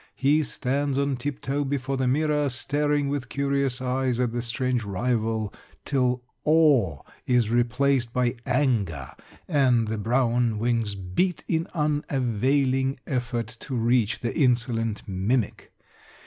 He 0.15 0.41
stands 0.41 0.97
on 0.97 1.15
tiptoe 1.15 1.63
before 1.63 1.95
the 1.95 2.07
mirror, 2.07 2.49
staring 2.49 3.07
with 3.07 3.29
curious 3.29 3.83
eyes 3.83 4.19
at 4.19 4.31
the 4.31 4.41
strange 4.41 4.83
rival 4.83 5.53
till 5.85 6.23
awe 6.43 7.03
is 7.27 7.51
replaced 7.51 8.11
by 8.11 8.33
anger 8.47 9.11
and 9.47 9.87
the 9.89 9.99
brown 9.99 10.57
wings 10.57 10.95
beat 10.95 11.43
in 11.47 11.67
unavailing 11.75 12.99
effort 13.05 13.55
to 13.59 13.75
reach 13.75 14.21
the 14.21 14.35
insolent 14.35 15.07
mimic. 15.07 15.71